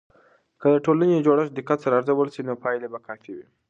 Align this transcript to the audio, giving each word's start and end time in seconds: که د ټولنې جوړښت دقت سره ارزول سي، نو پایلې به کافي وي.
که 0.61 0.67
د 0.73 0.77
ټولنې 0.85 1.23
جوړښت 1.25 1.53
دقت 1.55 1.79
سره 1.83 1.97
ارزول 1.99 2.29
سي، 2.35 2.41
نو 2.47 2.53
پایلې 2.63 2.87
به 2.93 2.99
کافي 3.07 3.31
وي. 3.37 3.45